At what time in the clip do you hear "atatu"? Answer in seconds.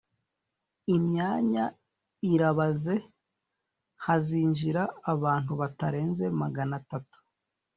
6.81-7.17